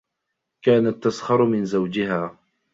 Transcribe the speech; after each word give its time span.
كانت 0.61 1.03
تسخر 1.03 1.45
من 1.45 1.65
زوجها. 1.65 2.37